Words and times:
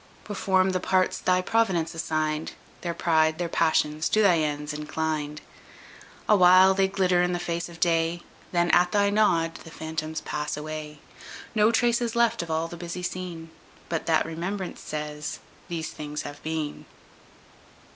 Perform 0.23 0.71
the 0.71 0.79
parts 0.79 1.19
thy 1.19 1.41
providence 1.43 1.93
assign'd, 1.93 2.53
Their 2.81 2.95
pride, 2.95 3.37
their 3.37 3.47
passions, 3.47 4.09
to 4.09 4.23
thy 4.23 4.39
ends 4.39 4.73
inclin'd: 4.73 5.41
Awhile 6.27 6.73
they 6.73 6.87
glitter 6.87 7.21
in 7.21 7.33
the 7.33 7.37
face 7.39 7.69
of 7.69 7.79
day, 7.79 8.23
Then 8.51 8.71
at 8.71 8.91
thy 8.93 9.11
nod 9.11 9.57
the 9.63 9.69
phantoms 9.69 10.21
pass 10.21 10.57
away; 10.57 10.97
No 11.53 11.71
traces 11.71 12.15
left 12.15 12.41
of 12.41 12.49
all 12.49 12.67
the 12.67 12.77
busy 12.77 13.03
scene, 13.03 13.51
But 13.89 14.07
that 14.07 14.25
remembrance 14.25 14.79
says 14.81 15.37
_The 15.69 15.85
things 15.85 16.23
have 16.23 16.41
been! 16.41 16.85